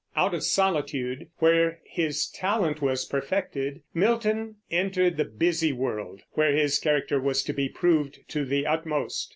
Out 0.15 0.33
of 0.33 0.41
solitude, 0.43 1.27
where 1.37 1.79
his 1.83 2.27
talent 2.27 2.81
was 2.81 3.05
perfected, 3.05 3.81
Milton 3.93 4.55
entered 4.71 5.15
the 5.15 5.25
busy 5.25 5.71
world 5.71 6.23
where 6.31 6.53
his 6.55 6.79
character 6.79 7.21
was 7.21 7.43
to 7.43 7.53
be 7.53 7.69
proved 7.69 8.27
to 8.29 8.43
the 8.43 8.65
utmost. 8.65 9.29